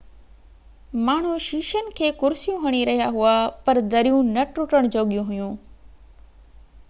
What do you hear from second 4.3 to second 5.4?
نہ ٽٽڻ جوڳيون